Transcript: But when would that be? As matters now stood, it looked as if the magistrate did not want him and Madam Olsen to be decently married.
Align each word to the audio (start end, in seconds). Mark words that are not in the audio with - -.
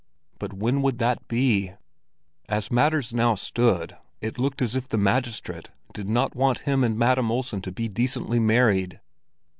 But 0.39 0.51
when 0.53 0.81
would 0.81 0.97
that 0.97 1.27
be? 1.27 1.73
As 2.49 2.71
matters 2.71 3.13
now 3.13 3.35
stood, 3.35 3.95
it 4.19 4.39
looked 4.39 4.59
as 4.63 4.75
if 4.75 4.89
the 4.89 4.97
magistrate 4.97 5.69
did 5.93 6.09
not 6.09 6.33
want 6.35 6.61
him 6.61 6.83
and 6.83 6.97
Madam 6.97 7.29
Olsen 7.29 7.61
to 7.61 7.71
be 7.71 7.87
decently 7.87 8.39
married. 8.39 8.99